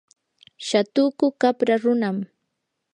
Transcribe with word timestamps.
shatuku 0.67 1.25
qapra 1.41 1.75
runam. 1.83 2.17